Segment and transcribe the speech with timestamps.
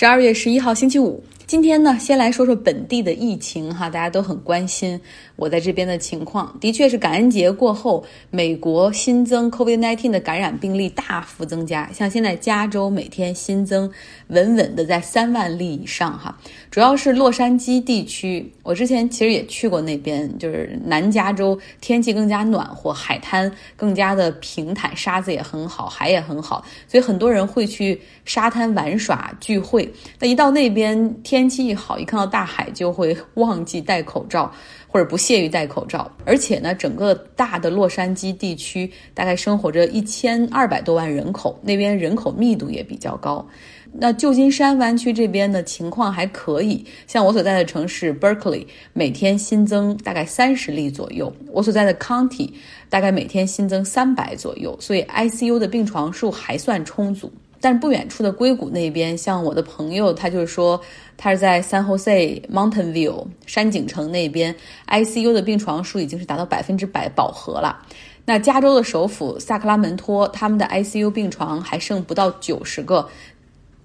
[0.00, 5.00] 十二月十一号星期五，今天呢，先来说说本地的疫情哈，大家都很关心
[5.34, 6.54] 我在这边的情况。
[6.60, 13.90] 的确是感恩节过后，美国新增 COVID-19 的感染病例大幅增加，像现在加州每天新增
[14.26, 16.38] 稳稳的在三万例以上哈。
[16.70, 29.90] 主要是洛杉矶地区，我之前其实也去过那边，就是南加州，天气更加暖和，海滩更加的平坦，沙子也很好，海也很好，所以很多人会去沙滩玩耍聚会。
[30.18, 34.52] 那一到那边天天气一好，一看到大海就会忘记戴口罩，
[34.88, 36.10] 或者不屑于戴口罩。
[36.24, 43.46] 而且呢，整个大的洛杉矶地区大概生活着一千二百多万人口，那边人口密度也比较高。
[43.92, 52.50] 那旧金山湾区这边的情况还可以，像我所在的城市 Berkeley，每天新增大概三十例左右；我所在的 County
[52.90, 57.32] 大概每天新增三百左右，所以 ICU 的病床数还算充足。
[57.60, 60.80] 但不远处的硅谷那边，像我的朋友，他就是说，
[61.16, 64.54] 他是在 San Jose Mountain View 山景城那边
[64.86, 67.84] ，ICU 的病床数已经是达到百分之百饱和了。
[68.24, 73.08] 那加州的首府萨克拉门托，他们的 ICU 病床还剩不到九十个，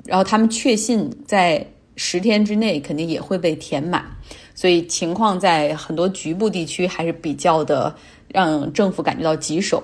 [0.05, 1.65] 然后他们确信在
[1.95, 4.05] 十天之内肯定也会被填满，
[4.53, 7.95] 所以情况在很多局部地区还是比较的
[8.27, 9.81] 让政府感觉到棘手。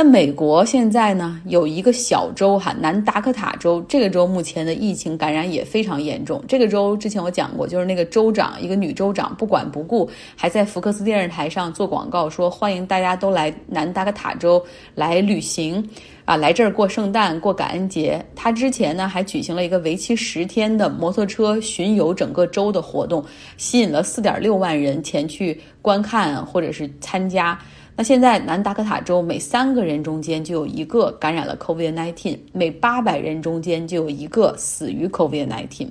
[0.00, 6.40] 那美国现在呢，有一个小州哈，南达科塔州，这个州目前的疫情感染也非常严重。
[6.46, 15.84] 这个州之前我讲过，就是那个州长，一个女州长不管不顾，还在福克斯电视台上做广告，说欢迎大家都来南达科塔州来旅行，
[16.24, 18.24] 啊，来这儿过圣诞、过感恩节。
[18.36, 23.24] 他之前呢还举行了一个为期十天的摩托车巡游整个州的活动，
[23.56, 27.58] 吸引了四点六万人前去观看或者是参加。
[27.98, 35.88] 那现在南达科塔州每三个人中间就有一个感染了 COVID-19，每八百人中间就有一个死于 COVID-19。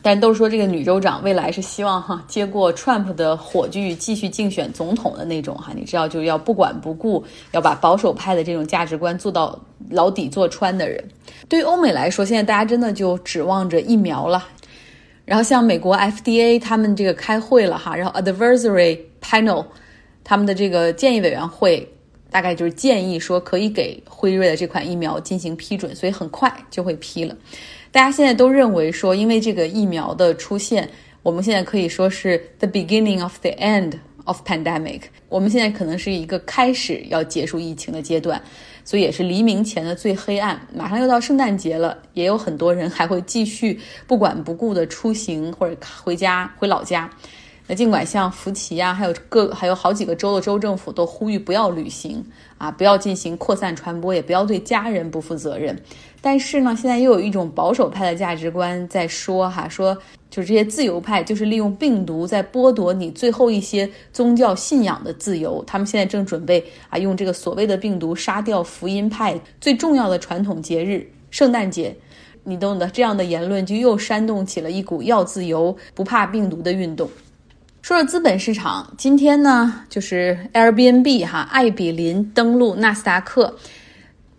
[0.00, 9.58] 但都说这个女州长未来是希望哈接过 Trump 的火炬，继续竞选总统的那种哈，你知道就要不管不顾，要把保守派的这种价值观做到
[9.90, 11.04] 牢底坐穿的人。
[11.46, 14.42] 对于欧美来说，现在大家真的就指望着疫苗了。
[15.26, 19.62] 然后像美国 FDA 他们这个开会了哈，然后 Advisory Panel。
[20.28, 21.88] 他们的这个建议委员会
[22.32, 27.36] 大概就是建议说可以给辉瑞的这款疫苗进行批准，所以很快就会批了。
[27.92, 30.90] 大家现在都认为说，因为这个疫苗的出现，
[31.22, 33.92] 我们现在可以说是 the beginning of the end
[34.24, 35.02] of pandemic。
[35.28, 38.42] 我们现在可能是一个开始要结束疫情的阶段，
[38.84, 40.60] 所以也是黎明前的最黑暗。
[40.74, 43.78] 马上又到圣诞节了，也有很多人还会继续
[44.08, 47.08] 不管不顾的出行或者回家回老家。
[47.68, 52.24] 那尽管像福奇啊，还有各还有好几个州的州政府都呼吁不要旅行
[52.58, 55.76] 啊，不要进行扩散传播，也不要对家人不负责任。
[56.20, 59.96] 但是呢，现在又有一种保守派的价值观在说哈，说
[60.30, 65.62] 就是这些自由派就是利用病毒在剥夺你最后一些宗教信仰的自由。
[65.66, 71.94] 他们现在正准备啊，用这个所谓的病毒杀掉福音派最重要的传统节日圣诞节。
[72.44, 77.10] 你懂的，这样的言论就又煽动起了一股要自由不怕病毒的运动。
[77.86, 83.56] 说说资本市场，今天呢，就是 Airbnb 哈，爱比林登陆纳斯达克，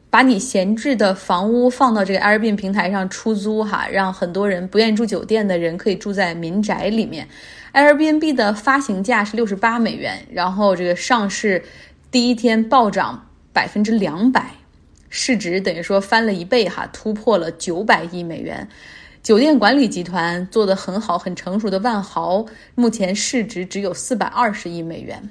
[0.10, 7.26] 把你闲置的房屋放到这个 Airbnb 平台上出租哈，让很多人不愿意住酒店的人可以住在民宅里面。
[7.74, 11.64] Airbnb 的发行价是六十八美元，然后这个上市
[12.12, 14.56] 第一天暴涨百分之两百，
[15.08, 18.68] 市值等于说翻了一倍哈，突破了九百亿美元。
[19.28, 22.46] 酒店管理集团做得很好、很成熟的万豪，
[22.76, 25.22] 目前市值只有四百二十亿美元。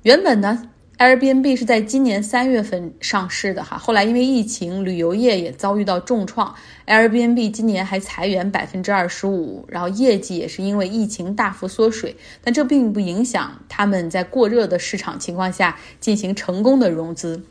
[0.00, 6.54] 原本呢，Airbnb 是在今年三月份上市的哈，后来因为疫情，旅游业也遭遇到重创
[6.86, 17.42] ，Airbnb 今年还裁员百分之二十五，然后业绩也是因为疫情大幅缩水，但这并不影响他们在过热的市场情况下进行成功的融资。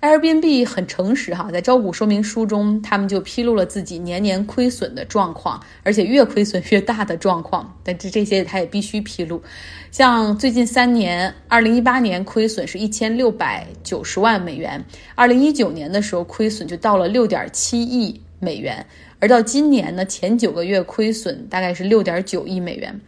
[0.00, 7.76] Airbnb 很诚实哈，在招股说明书中，他们就披露了自己年年亏损的状况，而且越亏损越大的状况。
[7.84, 9.42] 但这这些他也必须披露。
[9.90, 14.82] 像最近三年，二零一八年亏损是一千六百九十万美元，
[15.14, 18.86] 二零一九年的时候亏损就到了六点七亿美元，
[19.18, 22.98] 而到今年呢，前九个月亏损大概是六点九亿美元。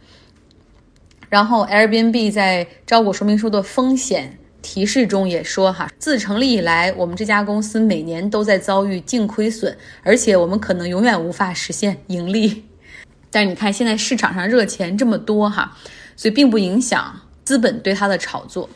[1.27, 4.37] 然后 Airbnb 在招股说明书的风险。
[4.63, 12.63] 提示中也说哈，自成立以来，我们这家公司每年都在遭遇净亏损，而且我们可能永远无法实现盈利。
[13.29, 15.77] 但是你看，现在市场上热钱这么多哈，
[16.15, 18.67] 所以并不影响资本对它的炒作。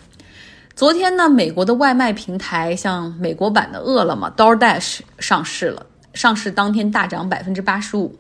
[0.76, 5.84] 昨天呢，美国的外卖平台像美国版的饿了么 （DoorDash） 上市了。
[6.14, 8.16] 上市当天大涨百分之八十五。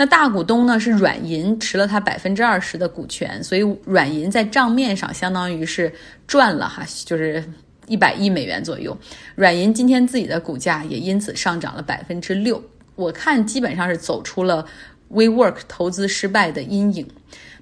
[0.00, 5.92] 那大股东呢是软银持了它百分之二十的股权，所以软银在账面上相当于是
[6.26, 7.44] 赚了哈，就是
[7.86, 8.96] 一百亿美元左右。
[9.34, 12.64] 软银今天自己的股价也因此上涨了百分之六。
[12.96, 14.64] 我看基本上是走出了
[15.12, 17.06] WeWork 投资失败的阴影。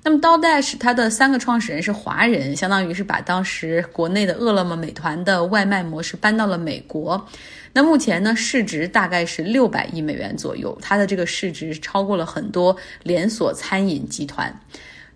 [0.05, 7.27] 那么 DoorDash 它的三个创始人是华人，相当于是把当时国内的饿了么、美团的外卖模式搬到了美国。
[7.73, 14.61] 那目前呢，市值大概是六百亿美元左右，它的这个市值超过了很多连锁餐饮集团。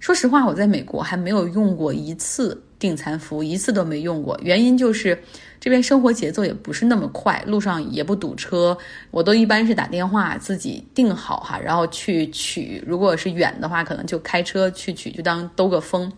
[0.01, 5.19] 说实话，我在美国还没有用过一次订餐服务，一次都没用过，原因就是。
[5.61, 8.77] 这边生活节奏也不是那么快，路上也不堵车，
[9.13, 12.83] 我都一般是打电话自己订好哈，然后去取。
[12.85, 16.13] 如果是远的话，可能就开车去取，就当兜个风。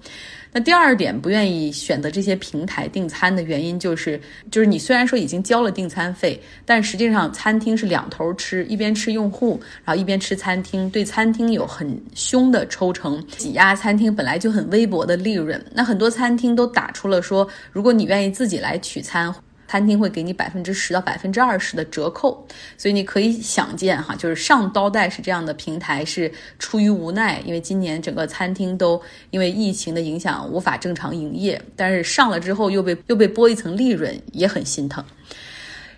[0.56, 4.20] 那第二点不愿意选择这些平台订餐的原因，就是
[4.52, 15.60] 就是你虽然说已经交了订餐费，但实际上餐厅是两头吃，一边吃用户，然后一边吃餐厅，对餐厅有很凶的抽成，挤压餐厅本来就很微薄的利润。
[15.74, 19.34] 那很多餐厅都打出了说，如果你愿意自己来取餐。
[19.66, 22.46] 餐厅会给你百分之十到百分之二十的折扣，
[22.78, 29.00] 所以你可以想见哈，就是上刀带是这样的平台是出于无奈，因为今年整个餐厅都
[29.30, 35.04] 因为疫情的影响无法正常营业，但是上了之后又被又被剥一层利润，也很心疼。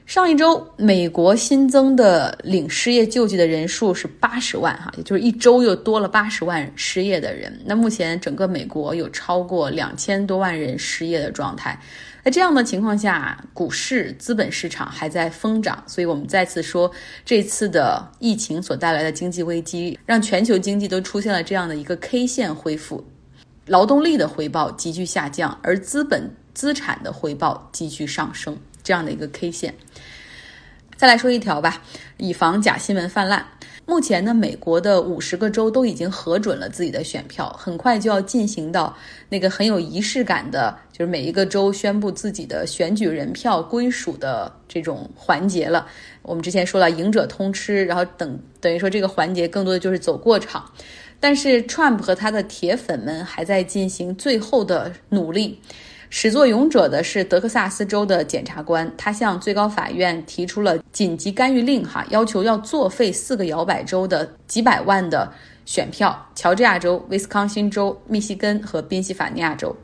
[0.07, 7.61] 上一周美国新增的领失业救济的人数是八十万哈，也就是一周又多了八十万失业的人。
[7.65, 11.77] 那目前整个美国有超过两千多万人失业的状态。
[12.27, 16.91] 在这样的情况下，股市、资本市场还在疯涨，所以我们再次说，
[17.25, 23.07] 这次的疫情所带来的经济危机，让全球经济都出现了这样的一个 K 线恢复，
[23.67, 29.73] 劳动力的回报急剧下降，而资本资产的回报急剧上升，这样的一个 K 线。
[30.97, 31.83] 再来说一条吧，
[32.17, 33.47] 以防假新闻泛滥。
[33.85, 38.97] 目前呢，美国的五十个州都已经核准了自己的选票，很快就要进行到
[39.29, 45.87] 那个很有仪式感的，就是每一个州宣布自己的选举人票归属的这种环节了。
[46.23, 50.65] 我们之前说了，赢者通吃，然后等等于说这个环节更多的就是走过场。
[51.21, 55.61] 但是 Trump 和他的铁粉们还在进行最后的努力。
[56.09, 65.31] 始作俑者的是德克萨斯州的检察官，他向最高法院提出了紧急干预令，哈，要求要作废四个摇摆州的几百万的
[65.65, 69.75] 选票：乔治亚州、威斯康星州、密西根和宾夕法尼亚州。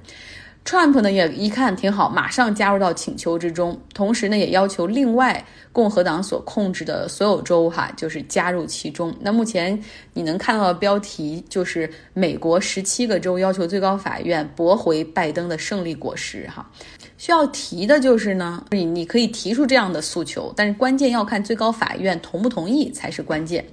[0.64, 9.12] Trump 呢也一看挺好，马上加入到请求之中，同时呢也要求另外共和党所控制的所有州哈，就是加入其中。
[9.20, 9.78] 那目前
[10.14, 16.70] 你能看到的标题就是美国十七个州要求最高法院驳回拜登的胜利果实哈。
[17.18, 23.64] 需要提的就是呢，你你可以提出这样的诉求，但是关键要看最高法院同不同意才是关键。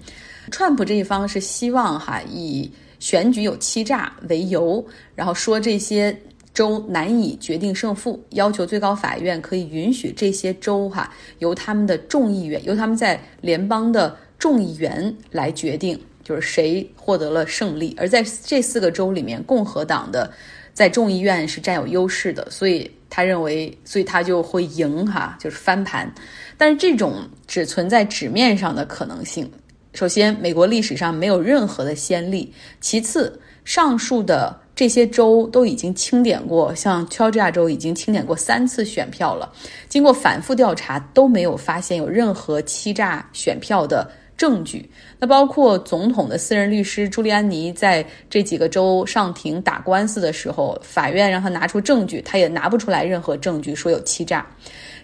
[0.50, 2.70] Trump 这一方是希望哈以
[3.00, 4.84] 选举有欺诈为由，
[5.14, 6.20] 然后说这些。
[6.60, 17.96] 州难以决定胜负，要求最高法院可以允许这些州哈由他们的众议员，由他们在联邦的众议员来决定，就是谁获得了胜利。
[17.98, 20.30] 而在这四个州里面，共和党的
[20.74, 26.14] 在众议院是占有优势的，所以他认为，所以他就会赢哈，就是翻盘。
[26.58, 29.50] 但是这种只存在纸面上的可能性。
[29.94, 34.60] 首先，美国历史上没有任何的先例；其次，上述的。
[34.80, 39.52] 这些州都已经清点过，像乔治亚州已经清点过三次选票了，
[39.90, 44.90] 经过反复调查都没有发现有任何欺诈选票的证据。
[45.20, 54.48] 那包括总统的私人律师朱利安尼在这几个州上庭打官司的时候，法院让他拿出证据，他也拿不出来任何证据说有欺诈。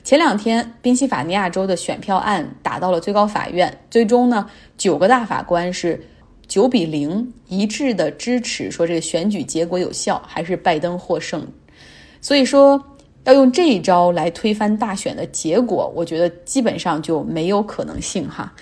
[0.05, 6.01] 前两天宾夕法尼亚州的选票案打到了最高法院，最终呢，九个大法官是。
[6.56, 11.46] 九比零一致的支持说这个选举结果有效，还是拜登获胜。
[12.22, 12.82] 所以说
[13.26, 18.54] 要用这一招来推翻大选的结果，我觉得基本上就没有可能性哈。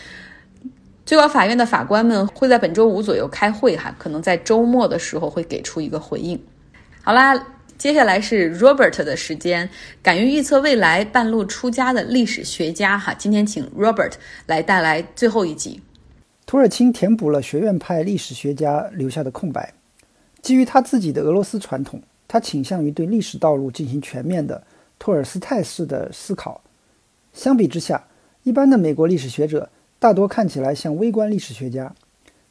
[1.06, 6.44] 最高法院的法官们会在本周五左右开会哈，可能在周末的时候会给出一个回应。
[7.04, 7.40] 好啦，
[7.78, 9.70] 接下来是 Robert 的时间，
[10.02, 14.14] 敢于预测未来、半路出家的历史学家哈，今天请 Robert
[14.48, 15.80] 来带来最后一集。
[16.46, 19.74] 土耳其填补了学院派历史学家留下的空白。
[20.42, 24.62] 基于他自己的俄罗斯传统，他倾向于对历史道路进行全面的
[25.00, 26.62] 托尔斯泰式的思考。
[27.34, 28.06] 相比之下，
[28.44, 29.70] 一般的美国历史学者
[30.00, 31.96] 大多看起来像微观历史学家，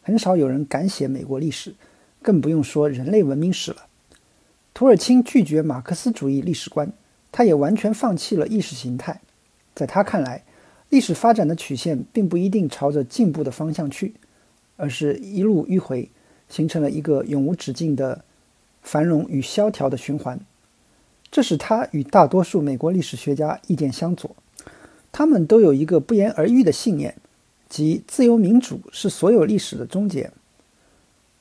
[0.01, 1.75] 很少有人敢写美国历史，
[2.23, 3.87] 更不用说人类文明史了。
[4.73, 6.91] 土耳其拒绝马克思主义历史观，
[7.31, 9.21] 他也完全放弃了意识形态。
[9.75, 10.43] 在他看来，
[10.93, 14.13] 历史发展的曲线并不一定朝着进步的方向去，
[14.77, 16.11] 而是一路迂回，
[16.51, 18.23] 形成了一个永无止境的
[18.83, 20.39] 繁荣与萧条的循环。
[21.31, 24.37] 这使他与大多数美国历史学家意见相左。
[25.11, 27.17] 他们都有一个不言而喻的信念，
[27.71, 30.31] 即自由民主是所有历史的终结。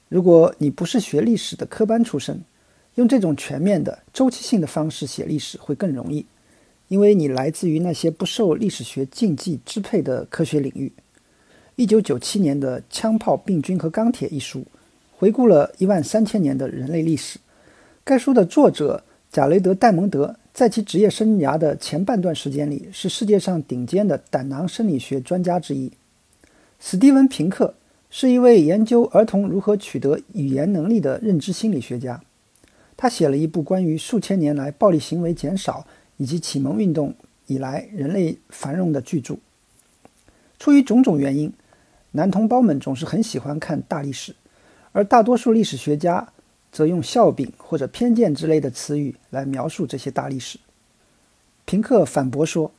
[0.08, 2.42] 如果你不是学历史的科班出身，
[2.96, 6.26] 用这种全面的周期性的方式写历史会更容易。
[6.92, 10.92] 因为你来自于那些不受历史学禁忌支配的科学领域。
[11.78, 14.66] 一九九七年的《枪炮、病菌和钢铁》一书，
[15.14, 17.40] 回顾了一万三千年的人类历史。
[18.04, 25.90] 该书的作者贾雷德·戴蒙德在其职业生涯的前半段时间里，是世界上顶尖的胆囊生理学专家之一。
[26.78, 27.74] 史蒂文·平克
[28.10, 32.22] 是一位研究儿童如何取得语言能力的认知心理学家。
[32.98, 35.88] 他写了一部关于数千年来暴力行为减少。
[36.22, 37.16] 以及启蒙运动
[37.48, 39.38] 以来人类繁荣的巨著。
[40.60, 41.52] 出于种种原因，
[42.12, 44.36] 男同胞们总是很喜欢看大历史，
[44.92, 46.32] 而大多数历史学家
[46.72, 50.60] 则用笑柄或者偏见之类的词语来描述这些大历史。
[51.66, 52.72] 平克反驳说，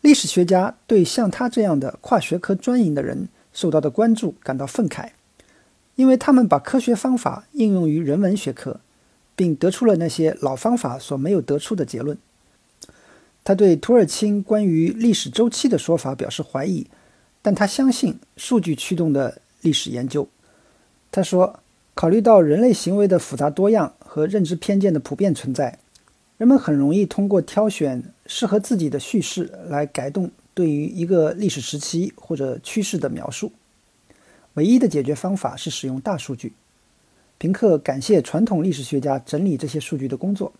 [0.00, 5.10] 历史学家对像他这样的跨学科专营的人受到的关注感到愤慨，
[5.94, 8.80] 因为他们把科学方法应用于人文学科，
[9.36, 12.18] 并得出了那些老方法所没有得出的结论。
[13.48, 16.86] 他对土耳其关于历史周期的说法表示怀疑，
[17.40, 20.28] 但他相信数据驱动的历史研究。
[21.10, 21.60] 他说
[21.96, 25.78] ：“考虑到人类行为的复杂多样和认知偏见的普遍存在，
[26.36, 33.50] 人们很容易通过挑选适合自己的叙事来改动对于一个历史时期或者趋势的描述。
[34.52, 36.52] 唯一的解决方法是使用大数据。”
[37.38, 40.52] 平克感谢传统历史学家整理这些数据的工作。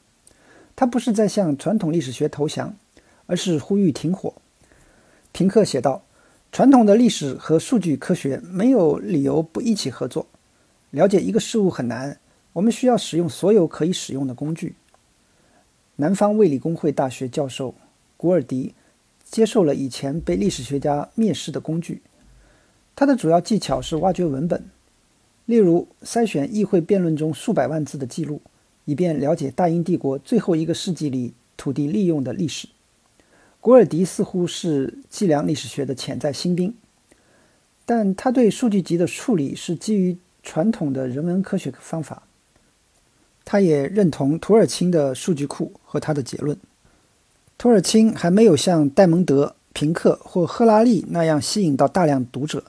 [0.81, 2.77] 他不是在向传统历史学投降，
[3.27, 4.33] 而是呼吁停火。
[5.33, 6.05] 平克写道
[6.53, 10.29] ：“传统的历史和数据科学没有理由不一起合作。
[10.93, 12.21] 了解一个事物很难，
[12.53, 14.77] 我们需要使用所有可以使用的工具。”
[15.97, 17.75] 南方卫理公会大学教授
[18.17, 18.73] 古尔迪
[19.25, 22.03] 接受了以前被历史学家蔑视的工具。
[22.95, 24.65] 他的主要技巧是挖掘文本，
[25.45, 28.41] 例如筛选议会辩论中数百万字的记录。
[28.89, 32.67] 以便了解大英帝国最后一个世纪里土地利用的历史，
[33.61, 36.75] 古尔迪似乎是计量历史学的潜在新兵，
[37.85, 42.23] 但他对数据集的处理是基于传统的人文科学方法。
[43.45, 46.57] 他也认同图尔钦的数据库和他的结论。
[47.59, 52.65] 图尔钦还没有像戴蒙德、平克或赫拉利那样吸引到大量读者，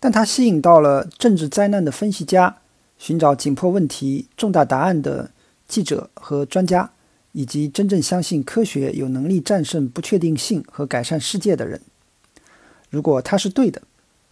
[0.00, 2.56] 但他吸引到了政治灾难的分析家，
[2.96, 5.30] 寻找紧迫问题、重大答案的。
[5.72, 6.92] 记者和专家，
[7.32, 11.80] 以及真正相信科学有能力战胜不确定性和改善世界的人。
[12.90, 13.80] 如果他是对的，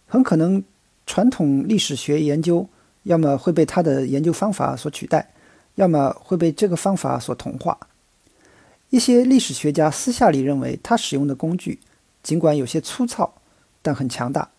[0.05, 0.63] 很可能
[1.07, 2.69] 传统历史学研究
[3.01, 5.33] 要么会被他的研究方法所取代，
[5.73, 7.75] 要么会被这个方法所同化。
[8.91, 11.79] 一些历史学家私下里认为，他使用的工具
[12.21, 13.33] 尽管有些粗糙，
[13.81, 14.51] 但很强大。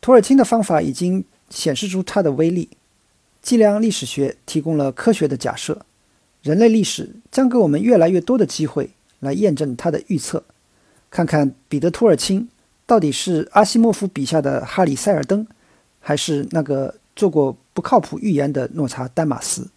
[0.00, 2.68] 图尔钦的方法已经显示出它的威力。
[3.42, 5.84] 计量历史学提供了科学的假设，
[6.42, 10.42] 人类历史将给我们越来越多的机会来验证它的预测。
[11.10, 12.48] 看看彼得·托尔钦
[12.86, 15.46] 到底是阿西莫夫笔下的哈里·塞尔登，
[16.00, 19.68] 还是那个做过不靠谱预言的诺查丹马斯。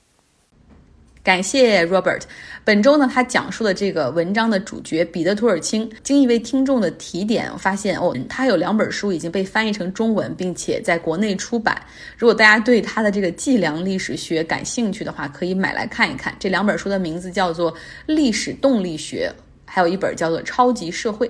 [1.26, 2.22] 感谢 Robert。
[2.64, 11.76] 本周呢，他讲述的这个文章的主角彼得·图尔钦，经一位听众的提点，我发现哦，他有两本书已经被翻译成中文，并且在国内出版。
[12.16, 16.32] 如果大家对他的这个计量历史学感兴趣的话，可以买来看一看。
[16.38, 17.74] 这两本书的名字叫做
[18.06, 19.28] 《历史动力学》，
[19.66, 21.28] 还有一本叫做《超级社会》。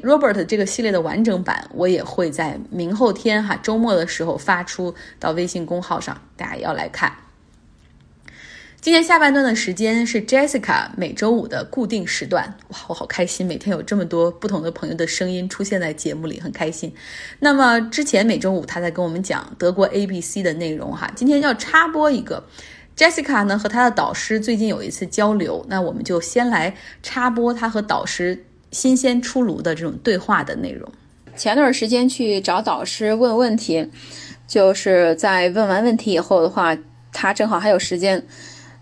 [0.00, 7.12] Robert 这个系列的完整版，我也会在明后天哈周末的时候发出到微信公号上，大家要来看。
[8.80, 16.94] 今天下半段的时间是 Jessica 每周五的固定时段，哇，我好开心，每天有这么多不同的朋友的声音出现在节目里，很开心。
[17.40, 22.42] 那么之前每周五他在跟我们讲德国 ABC 的内容哈，今天要插播一个
[22.96, 30.88] Jessica 呢和他的导师最近有一次交流，那我们就先来插播他和导师新鲜出炉的这种对话的内容。
[31.36, 33.90] 前段时间去找导师问问题，
[34.46, 36.78] 就是在问完问题以后的话，
[37.12, 38.24] 他正好还有时间。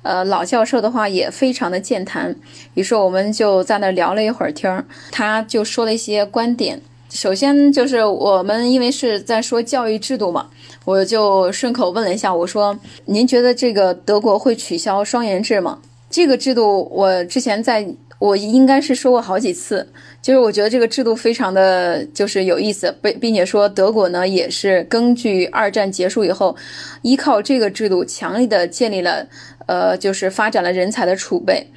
[0.06, 2.34] 呃，老教授的话也非常的健谈，
[2.74, 6.80] 于是我们就在那聊了一会儿天儿，他就说了一些观点。
[7.10, 10.46] 首先就是我们因为是在说教育制度嘛，
[10.84, 17.86] 我就顺口问了一下，我说：“您觉得这个德国会取消双元制吗？”这个制度我之前在
[18.18, 19.86] 我应该是说过好几次，
[20.22, 26.56] 就是我觉得这个制度非常的就是有意思，并并且说德国呢也是根据二战结束以后，
[27.02, 29.28] 依靠这个制度强力的建立了，
[29.66, 31.70] 呃，就是发展了人才的储备。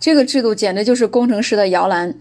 [0.00, 2.14] 这个制度简直就是工程师的摇篮，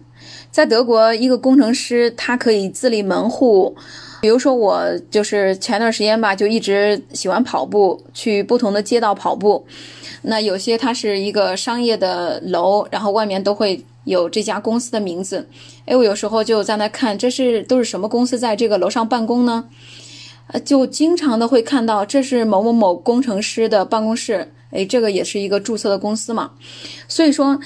[0.51, 3.75] 在德国，一个工程师他可以自立门户。
[4.21, 9.65] 比如说我就是前段时间吧，就一直喜欢跑步，去不同的街道跑步。
[10.21, 15.47] 那有些它是一个商业的楼，然后外面都会有这家公司的名字。
[15.85, 19.65] 哎，我有时候就在那看，这是都是什么公司在这个楼上办公呢？
[20.47, 24.51] 呃，就经常的会看到这是某某某工程师的办公室。
[24.71, 26.51] 哎，这个也是一个注册的公司嘛，
[27.07, 27.59] 所以说，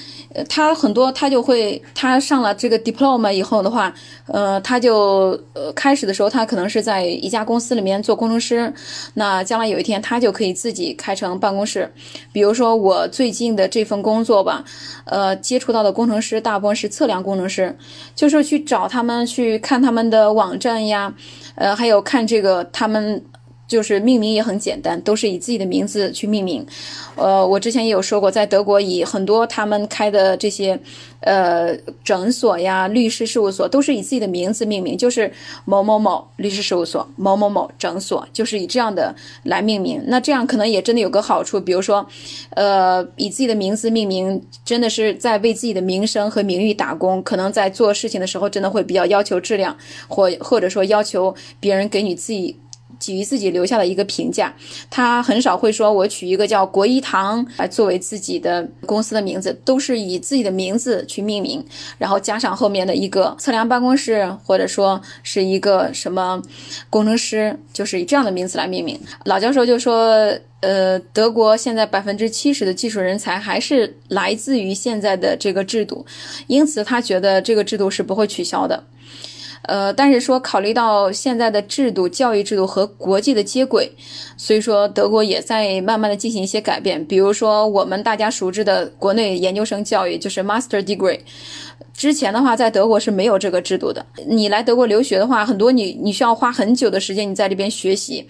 [0.50, 3.94] 他很多他就会，他上了这个 diploma 以后的话，
[4.28, 8.74] 呃，他就呃开始的时候他可能是在一家公司里面做工程师，
[9.14, 11.92] 那将来有一天他就可以自己开成办公室。
[12.34, 14.66] 比如说我最近的这份工作吧，
[15.06, 17.78] 呃，接触到的工程师大部分是测量工程师，
[18.16, 21.14] 就是去找他们去看他们的网站呀，
[21.54, 23.24] 呃，还有看这个他们。
[23.68, 26.66] 就是命名也很简单，都是以自己的名字去命名。
[27.16, 30.78] 呃，我之前也有说过，在德国以很多他们开的这些，
[31.22, 35.32] 呃，诊所呀、律师事务所都是以自己的名字命名，就是
[35.64, 40.04] 某某某律师事务所、某某某诊所，就是以这样的来命名。
[40.08, 42.06] 那这样可能也真的有个好处，比如说，
[42.52, 47.24] 呃，以自己的名字命名，真的是在为自己的名声和名誉打工。
[47.24, 49.76] 可能在做事情的时候，真的会比较要求质量，
[50.08, 52.58] 或或者说要求别人给你自己。
[53.06, 54.52] 给予自己留下的一个评价，
[54.90, 61.64] 他很少会说我取一个叫国医堂来作为自己的公司的名字，都是以自己的名字去命名，
[62.00, 66.42] 然后加上后面的一个测量办公室，或者说是一个什么
[66.90, 69.00] 工程师，就是以这样的名字来命名。
[69.26, 76.06] 老教授就说，呃，德国现在百分之七十的技术人才还是来自于现在的这个制度，
[76.48, 78.84] 因此他觉得这个制度是不会取消的。
[79.68, 83.92] 呃，但是说考虑到现在的制度、教育制度和国际的接轨，
[84.38, 87.04] 所以说德国也在慢慢的进行一些改变。
[87.06, 91.20] 比如说我们大家熟知的国内研究生教育，就是 Master Degree。
[91.94, 94.06] 之前的话，在德国是没有这个制度的。
[94.28, 98.28] 你来德国留学的话，很多你你需要花很久的时间，你在这边学习。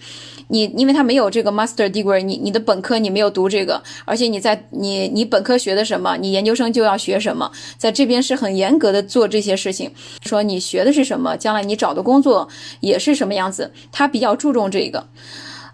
[0.48, 9.90] 你因为他没有这个 master degree，你你的本科你没有读这个，而且你在你你本科学的什么，你研究生就要学什么，在这边是很严格的做这些事情。
[10.22, 12.48] 说你学的是什么，将来你找的工作
[12.80, 15.06] 也是什么样子，他比较注重这个。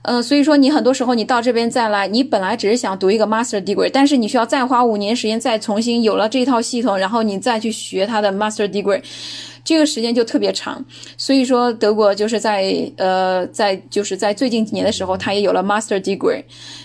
[0.05, 9.01] 嗯，所以说你很多时候你到这边再来，你本来只是想读一个 master degree，但是你需要再花五年时间再重新有了这套系统，然后你再去学它的 master degree。
[9.65, 10.85] 这个时间就特别长，
[11.17, 16.43] 所以说德国就是在呃在就是在最近几年的时候，它也有了 master degree，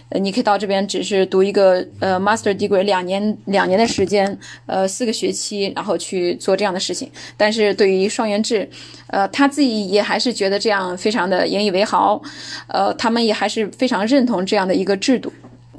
[0.10, 4.38] 呃，你可以到这边只是读一个呃 master degree 两年两年的时间，
[4.68, 7.10] 呃四个学期，然后去做这样的事情。
[7.36, 8.70] 但是对于双元制，
[9.08, 12.22] 呃他自己也还是觉得这样非常的引以为豪，
[12.68, 15.34] 呃他们也还是非常认同这样的一个制度。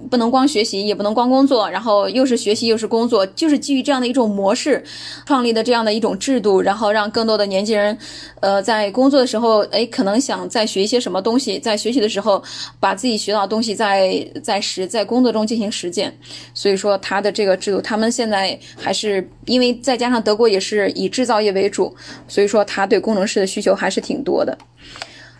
[0.08, 4.82] 不能光学习，也不能光工作，然后又是学习又是工作，就是基于这样的一种模式
[5.26, 7.96] 创立的这样的一种制度，然后让更多的年轻人，
[8.40, 12.42] 呃，在工作的时候，哎，可能想再学一些什么东西，在学习的时候
[12.80, 16.16] 把自己学到的东西在在实在工作中进行实践。
[16.54, 21.94] 所以说，他的这个制度，他们现在还是因为再加上德国也是以制造业为主，
[22.26, 24.56] 所以说他对工程师的需求还是挺多的。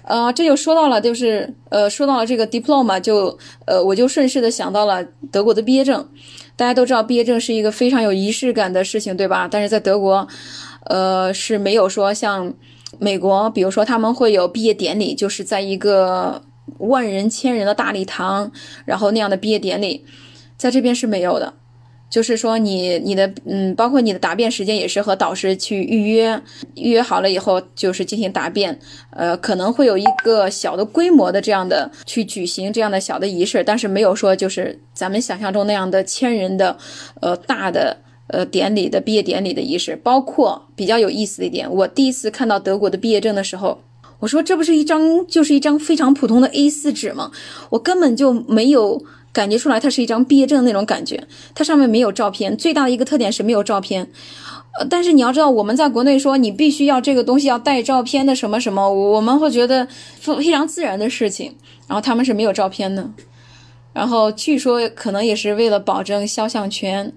[0.09, 6.09] 呃，这就说到了，就是呃，说到了这个 diploma，就呃，我就顺势的想到了德国的毕业证。
[6.57, 9.47] 大家都知道，毕业证是一个非常有仪式感的事情，对吧？
[9.49, 10.27] 但是在德国，
[10.87, 12.55] 呃，是没有说像
[12.99, 16.40] 美国，比如说他们会有毕业典礼，就是在一个
[16.79, 18.51] 万人千人的大礼堂，
[18.87, 20.07] 然后那样的毕业典礼，
[20.57, 21.53] 在这边是没有的。
[22.11, 26.40] 就是说，你你的嗯，包括你的答辩时间也是和导师去预约，
[26.75, 28.79] 预约好了以后就是进行答辩，
[29.11, 36.79] 呃，可能会有一个小的规模的这样的去举行这样的小的仪式，但是没有说就是咱们想象中那样的千人的，
[37.21, 39.94] 呃，大的呃典礼的毕业典礼的仪式。
[39.94, 43.83] 包括比较有意思的一点，我第一次看到德国的毕业证的时候，
[44.21, 47.31] 我说这不是一张就是一张非常普通的 A4 纸吗？
[47.68, 49.05] 我根本就没有。
[49.32, 52.56] 感觉出来，它是一张毕业证那种感觉，它上面没有照片。
[52.56, 54.08] 最大的一个特点是没有照片，
[54.78, 59.86] 呃，但是你要知道，我们在国内说你必须要这个东西要带照片的什么什么，我们会觉得
[60.20, 61.54] 非常自然的事情。
[61.86, 63.10] 然后他们是没有照片的，
[63.94, 67.10] 然后据说可能也是为了保证肖像权，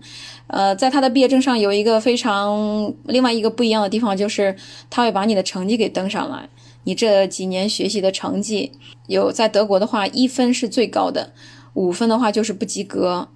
[0.48, 4.56] 呃，在他的毕业证上有一个非常另外一个不一样的地方，就是
[4.90, 6.48] 他会把你的成绩给登上来，
[6.86, 8.72] 你这几年学习的成绩
[9.08, 11.34] 有在德国的话，一分是最高的。
[11.74, 13.30] 五分的话就是不及格，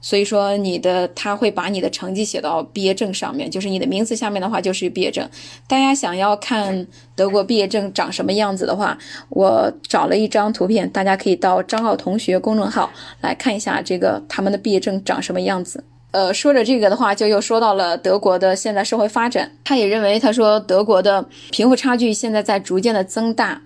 [0.00, 5.28] 所以说你的他会把你的成绩写到毕业证上面，就是你的名字下面的话就是毕业证。
[5.66, 8.96] 大家想要看德国毕业证长什么样子的话，
[9.28, 15.84] 我找了一张图片，大家可以到张浩同学公众号来看一下这个他们的毕业证长什么样子。
[16.10, 19.52] 呃，说着这个的话，就又说到了德国的现在社会发展。
[19.64, 23.62] 他也认为，他说德国的贫富差距现在在逐渐的增大。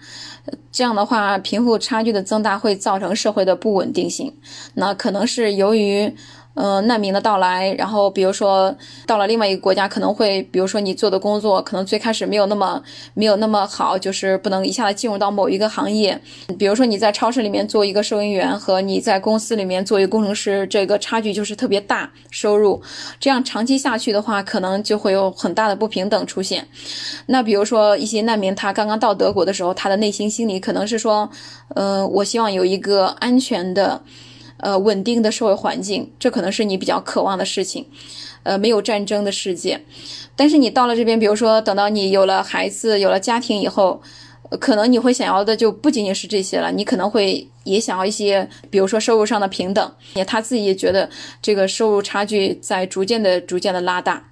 [0.70, 4.34] 这样的话，贫富差距的增大会造成社会的不稳定性。
[4.74, 6.14] 那可能是由于。
[6.54, 8.74] 呃，难民的到来，然后比如说
[9.06, 12.82] 到了另外一个国家，可能会，比如说你做的工作可能最开始没有那么
[13.14, 16.20] 没有那么好，就是不能一下子进入到某一个行业。
[16.58, 22.82] 比如说你在超市里面做一个收银员和你在公司里面做一个工程师，这个差距就是特别大，收入
[23.18, 26.68] 这样长期下去的话，可能就会有很大的不平等出现。
[27.26, 31.30] 那比如说一些难民，他刚刚到德国的时候，他的内心心理可能是说，
[31.74, 34.02] 呃，我希望有一个安全的。
[34.62, 37.84] 呃，稳定的社会环境，这可能是你比较渴望的事情。
[38.44, 39.80] 呃，没有战争的世界，
[40.34, 44.00] 但是你到了这边，比如说等到你有了孩子、有了家庭以后，
[44.58, 46.72] 可能你会想要的就不仅仅是这些了。
[46.72, 49.92] 你可能会也想要一些，比如说收入上的平等。
[50.14, 51.08] 也他自己也觉得
[51.40, 54.30] 这个收入差距在逐渐的、逐渐的拉大。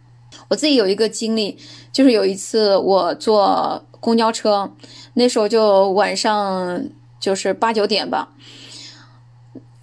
[0.49, 1.57] 我自己有一个经历，
[1.93, 4.73] 就是有一次我坐公交车，
[5.15, 6.83] 那时候就晚上
[7.21, 8.31] 就是八九点吧。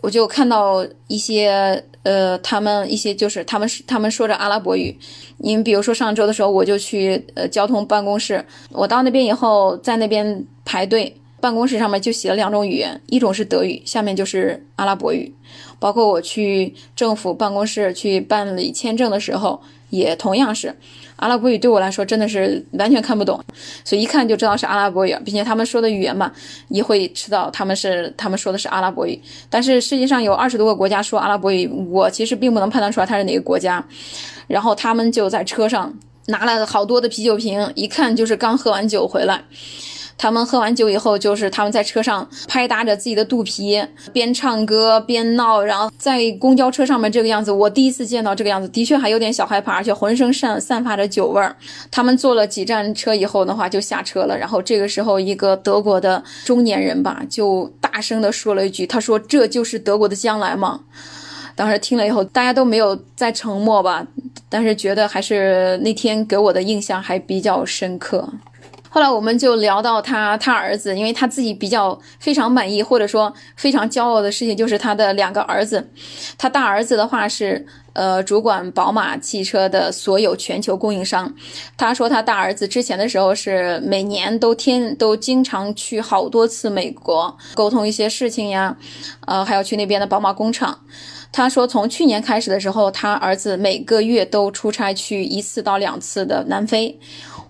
[0.02, 4.98] 我就看到一些，呃，他们一些就是他们他们说着阿拉伯语。
[5.40, 15.34] 你比如说上周的时候，我就去呃交通办公室，我到那边以后，在那边排队，办公室上面就写了两种语言，一种是德语，下面就是阿拉伯语。
[15.80, 20.76] 包括我去政府办公室去办理签证的时候，也同样是。
[21.18, 23.40] 阿拉伯语对我来说真的是完全看不懂，
[23.84, 26.32] 所以一看就知道是阿拉伯语，并且他们说的语言嘛，
[26.70, 29.22] 也会知道他们是他们说的是阿拉伯语。
[29.50, 33.84] 但是世界上有二十多个国家说阿拉伯语，我其实并不能判断出来它是哪个国家。
[34.48, 35.94] 然后他们就在车上
[36.28, 39.44] 拿了好多的啤酒瓶，一看就是刚喝完酒回来。
[40.18, 51.56] 他们喝完酒以后，就是他们在车上拍打着自己的肚皮，边唱歌边闹，然后在公交车上面这个样子，我第一次见到这个样子，的确还有点小害怕，而且浑身散散发着酒味儿。
[51.92, 54.36] 他们坐了几站车以后的话，就下车了。
[54.36, 60.80] 然后这个时候，一个德国的中年人吧，就大声的说了一句：“他说这就是德国的将来吗？”
[61.56, 64.06] 当时听了以后，大家都没有再沉默吧，
[64.50, 68.28] 但是觉得还是那天给我的印象还比较深刻。
[68.90, 75.90] 后来我们就聊到他他儿子，因为他自己比较非常满意或者说非常骄傲的事情，就是他的两个儿子。
[76.38, 81.34] 他大儿子的话是呃主管宝马汽车的所有全球供应商。
[81.76, 88.78] 他说他大儿子之前的时候是每年都天都经常去好多次美国沟通一些事情呀，
[89.26, 90.80] 呃还要去那边的宝马工厂。
[91.30, 96.98] 他说从去年开始的时候，他儿子每个月都出差去一次到两次的南非。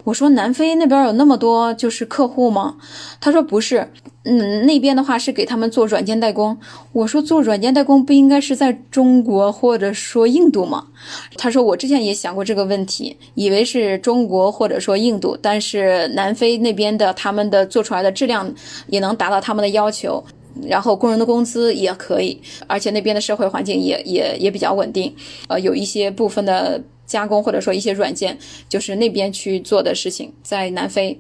[0.07, 2.77] 我说南非那边有那么多就是客户吗？
[3.19, 3.91] 他说不是，
[4.23, 6.57] 嗯，那边的话是给他们做软件代工。
[6.93, 10.87] 我说做软件代工不应该是在中国或者说印度吗？
[11.35, 18.49] 他说我之前也想过这个问题，以为是中国或者说印度，但是南非那边的他们的做出来的质量
[18.87, 20.23] 也能达到他们的要求，
[20.69, 25.13] 然后工人的工资也可以，而且那边的社会环境也也也比较稳定，
[25.49, 26.81] 呃，有一些部分的。
[27.07, 28.37] 加工或者说一些软件，
[28.69, 31.19] 就是那边去做的事情，在南非。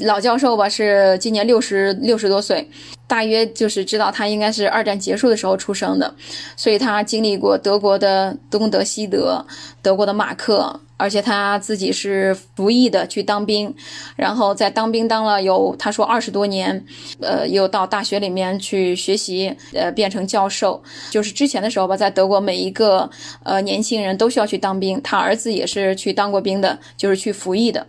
[0.00, 2.68] 老教授吧是今年六十六十多岁，
[3.06, 6.14] 大约就是知道他应该是二战结束的时候出生的，
[6.56, 9.44] 所以他经历过德国的东德、西德，
[9.82, 10.80] 德国的马克。
[10.96, 13.74] 而且他自己是服役的，去当兵，
[14.14, 16.82] 然后在当兵当了有他说二十多年，
[17.20, 20.80] 呃，又到大学里面去学习，呃，变成教授。
[21.10, 23.10] 就是之前的时候吧，在德国每一个
[23.42, 27.84] 呃年轻人都需要去当兵，他儿子也是去当过兵的，就是去服役的。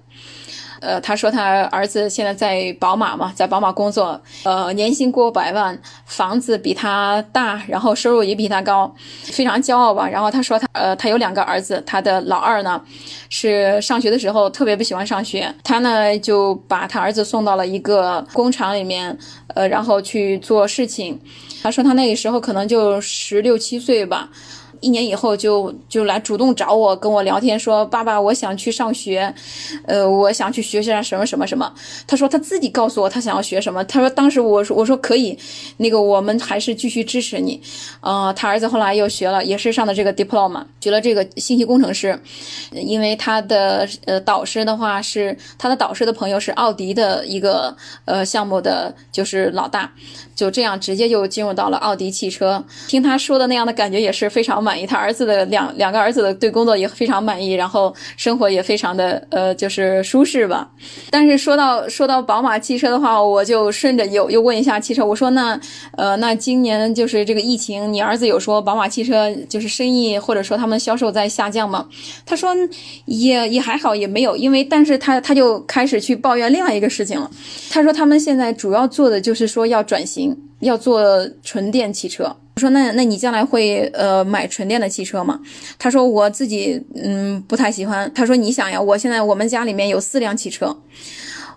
[0.82, 10.08] 呃，他说他儿子现在在宝马嘛，在宝马工作，呃，年薪过百万，房子比他大，然后收入也比他高，非常骄傲吧。
[10.08, 12.82] 然后他说他，呃，他有两个儿子，他的老二呢，
[13.30, 19.18] 是上学的时候特别不喜欢上学，他呢就把他儿子送到了一个工厂里面，
[19.54, 21.20] 呃，然后去做事情。
[21.64, 24.30] 他说他那个时候可能就十六七岁吧。
[24.82, 29.34] 一年以后就就来主动找我跟我聊天，说爸爸，我想去上学，
[29.86, 31.74] 呃，我想去学习什么什么什么。
[32.06, 33.84] 他说他自己告诉我他想要学什么。
[33.86, 35.38] 他说当时我说我说可以，
[35.78, 37.60] 那个我们还是继续支持你。
[38.02, 42.20] 呃，他儿子后来又学了，也是上的这个 diploma，学了这个信息工程师。
[42.72, 49.92] 因为他的呃导师的话是他的导师的朋友是奥迪的一个呃项目的就是老大，
[50.36, 52.64] 就这样直接就进入到了奥迪汽车。
[52.88, 54.75] 听他说的那样的感觉也是非常满。
[54.76, 60.70] 满意，他儿子的两两个儿子的对工作也非常满意，然后生活也非常的呃就是舒适吧。
[61.10, 65.58] 但是说到说到宝马汽车的话，我就顺着又又问一下汽车，我说那
[65.96, 71.88] 呃那今年就是这个疫情，你儿子有说宝马汽车就是生意或者说他们销售在下降吗？
[72.26, 72.54] 他说
[73.06, 77.32] 也也还好，也没有，因为但是他他就开始去抱怨另外一个事情了。
[77.70, 82.36] 他说他们现在主要做的就是说要转型，要做纯电汽车。
[82.56, 85.42] 我说那那你将来会呃买纯电的汽车吗？
[85.78, 88.10] 他说我自己嗯不太喜欢。
[88.16, 90.78] 他说你想呀，我现在我们家里面有四辆汽车，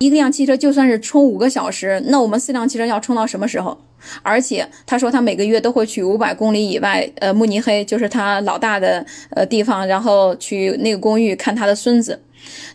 [0.00, 3.78] 一辆汽车就算是充五个小时，那我们四辆汽车要充到什么时候？
[4.24, 12.20] 而且他说他每个月都会去五百公里以外，呃慕尼黑就是他老大的呃地方，然后去那个公寓看他的孙子。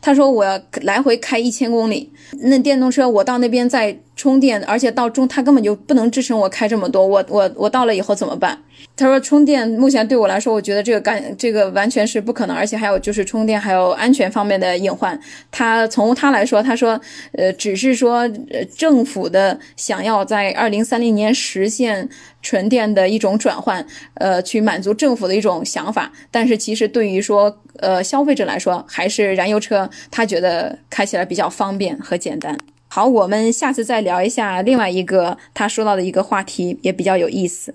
[0.01, 8.57] 他说我来回开一千公里，那电动车我到那边再充电，而且到中他根本就不能支撑我开这么多，我我我到了以后怎么办？
[8.95, 15.19] 他说充电目前对我来说，我觉得这个干这个完全是不可能，而且还有就是充电还有安全方面的隐患。
[15.49, 16.99] 他从他来说，他说
[17.31, 18.19] 呃只是说
[18.51, 22.07] 呃政府的想要在二零三零年实现
[22.41, 23.83] 纯电的一种转换，
[24.15, 32.55] 呃去满足政府的一种想法，但是其实对于说呃消费者来说，还是燃油车，他觉得开起来比较方便和简单。
[32.95, 37.73] 好，我们下次再聊一下另外一个他说到的一个话题，也比较有意思。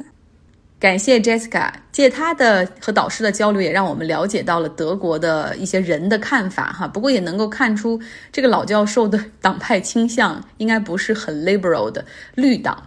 [0.78, 6.86] 感谢 Jessica，借他的和导师的交流，也让我们了解到了德国的一些人的看法哈。
[6.86, 8.00] 不过也能够看出，
[8.30, 12.04] 这个老教授的 党派倾向应该不是很 liberal 的
[12.36, 12.80] 绿党。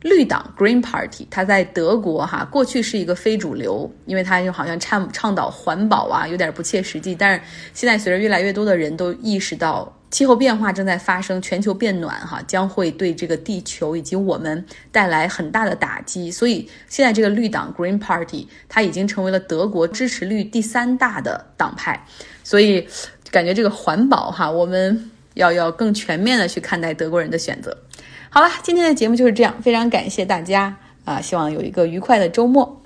[0.00, 7.14] 绿党 Green Party，它在德国哈过去是一个非主流，因为它就好像倡倡导环保啊，有点不切实际。
[7.14, 7.42] 但是
[7.74, 22.06] 现在随着越来越多的人都意识到气候变化正在发生，全球变暖哈将会对这个地球以及我们带来很大的打击，所以现在这个绿党 Green Party 它已经成为了德国支持率第三大的党派，
[22.44, 22.86] 所以
[23.32, 27.76] 感觉这个环保哈，我们要要更全面的去看待德国人的选择。
[28.30, 31.20] 好了，今天的节目就是这样，非常感谢大家啊！
[31.20, 32.83] 希望有一个愉快的周末。